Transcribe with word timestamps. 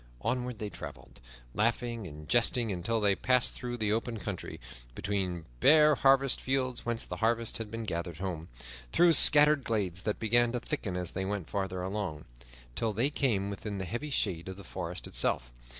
Onward 0.21 0.57
they 0.57 0.71
traveled, 0.71 1.19
laughing 1.53 2.07
and 2.07 2.27
jesting, 2.27 2.71
until 2.71 2.99
they 2.99 3.13
passed 3.15 3.53
through 3.53 3.77
the 3.77 3.91
open 3.93 4.17
country; 4.19 4.59
between 4.95 5.45
bare 5.59 5.93
harvest 5.93 6.41
fields 6.41 6.83
whence 6.83 7.05
the 7.05 7.17
harvest 7.17 7.59
had 7.59 7.69
been 7.69 7.83
gathered 7.83 8.17
home; 8.17 8.47
through 8.91 9.13
scattered 9.13 9.63
glades 9.63 10.01
that 10.01 10.17
began 10.17 10.51
to 10.53 10.59
thicken 10.59 10.97
as 10.97 11.11
they 11.11 11.23
went 11.23 11.51
farther 11.51 11.83
along, 11.83 12.25
till 12.73 12.93
they 12.93 13.11
came 13.11 13.51
within 13.51 13.77
the 13.77 13.85
heavy 13.85 14.09
shade 14.09 14.47
of 14.47 14.57
the 14.57 14.63
forest 14.63 15.05
itself. 15.05 15.53